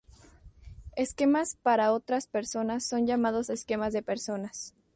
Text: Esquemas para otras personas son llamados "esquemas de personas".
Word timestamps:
Esquemas 0.95 1.57
para 1.61 1.91
otras 1.93 2.25
personas 2.25 2.83
son 2.87 3.05
llamados 3.05 3.51
"esquemas 3.51 3.93
de 3.93 4.01
personas". 4.01 4.73